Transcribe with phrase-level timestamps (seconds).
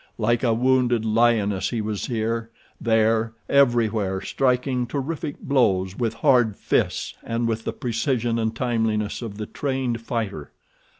[0.17, 2.49] Like a wounded lioness he was here,
[2.81, 9.37] there, everywhere, striking terrific blows with hard fists and with the precision and timeliness of
[9.37, 10.53] the trained fighter.